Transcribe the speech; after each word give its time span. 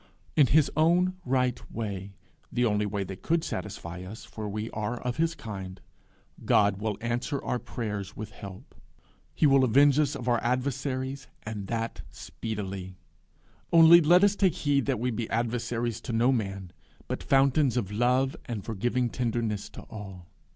In 0.35 0.47
his 0.47 0.71
own 0.75 1.17
right 1.25 1.61
way, 1.71 2.15
the 2.51 2.65
only 2.65 2.87
way 2.87 3.03
that 3.03 3.21
could 3.21 3.43
satisfy 3.43 4.01
us, 4.01 4.25
for 4.25 4.49
we 4.49 4.71
are 4.71 4.99
of 5.01 5.17
his 5.17 5.35
kind, 5.35 5.79
will 6.39 6.43
God 6.47 6.97
answer 7.03 7.39
our 7.43 7.59
prayers 7.59 8.15
with 8.17 8.31
help. 8.31 8.73
He 9.35 9.45
will 9.45 9.63
avenge 9.63 9.99
us 9.99 10.15
of 10.15 10.27
our 10.27 10.43
adversaries, 10.43 11.27
and 11.43 11.67
that 11.67 12.01
speedily. 12.09 12.97
Only 13.71 14.01
let 14.01 14.23
us 14.23 14.35
take 14.35 14.55
heed 14.55 14.87
that 14.87 14.99
we 14.99 15.11
be 15.11 15.29
adversaries 15.29 16.01
to 16.01 16.13
no 16.13 16.31
man, 16.31 16.71
but 17.07 17.21
fountains 17.21 17.77
of 17.77 17.91
love 17.91 18.35
and 18.45 18.65
forgiving 18.65 19.07
tenderness 19.07 19.69
to 19.69 19.81
all. 19.81 20.25